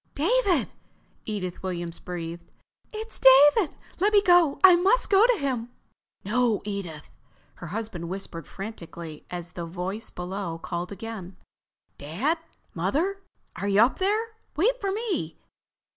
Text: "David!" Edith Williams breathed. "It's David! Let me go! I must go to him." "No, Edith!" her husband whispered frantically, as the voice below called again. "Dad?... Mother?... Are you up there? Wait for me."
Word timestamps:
"David!" 0.15 0.71
Edith 1.25 1.61
Williams 1.61 1.99
breathed. 1.99 2.49
"It's 2.91 3.19
David! 3.19 3.75
Let 3.99 4.13
me 4.13 4.23
go! 4.23 4.59
I 4.63 4.75
must 4.75 5.11
go 5.11 5.27
to 5.27 5.37
him." 5.37 5.69
"No, 6.25 6.63
Edith!" 6.65 7.11
her 7.57 7.67
husband 7.67 8.09
whispered 8.09 8.47
frantically, 8.47 9.27
as 9.29 9.51
the 9.51 9.67
voice 9.67 10.09
below 10.09 10.57
called 10.57 10.91
again. 10.91 11.37
"Dad?... 11.99 12.39
Mother?... 12.73 13.21
Are 13.55 13.67
you 13.67 13.81
up 13.81 13.99
there? 13.99 14.37
Wait 14.55 14.81
for 14.81 14.91
me." 14.91 15.37